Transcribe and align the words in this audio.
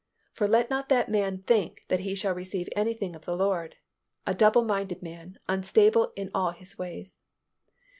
For 0.33 0.47
let 0.47 0.71
not 0.71 0.89
that 0.89 1.09
man 1.09 1.43
think 1.43 1.85
that 1.89 1.99
he 1.99 2.15
shall 2.15 2.33
receive 2.33 2.67
anything 2.75 3.15
of 3.15 3.25
the 3.25 3.35
Lord; 3.35 3.75
a 4.25 4.33
double 4.33 4.63
minded 4.65 5.03
man, 5.03 5.37
unstable 5.47 6.11
in 6.17 6.31
all 6.33 6.53
his 6.53 6.75
ways." 6.75 7.19